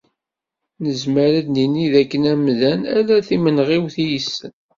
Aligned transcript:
Nezmer 0.83 1.31
ad 1.39 1.43
d-nini 1.45 1.85
d 1.93 1.95
akken 2.01 2.23
amdan, 2.33 2.81
ala 2.97 3.15
timenɣiwt 3.27 3.95
i 4.03 4.05
yessen. 4.11 4.51